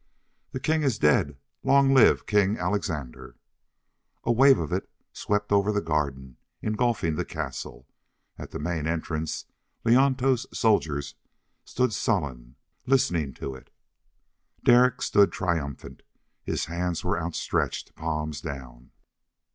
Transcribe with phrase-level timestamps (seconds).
[0.51, 1.37] "The king is dead.
[1.63, 3.35] Long live King Alexandre!"
[4.23, 7.87] A wave of it swept over the garden, engulfing the castle.
[8.35, 9.45] At the main entrance
[9.85, 11.13] Leonto's soldiers
[11.65, 12.55] stood sullen,
[12.87, 13.69] listening to it.
[14.63, 16.01] Derek stood triumphant.
[16.41, 18.89] His hands were outstretched, palms down.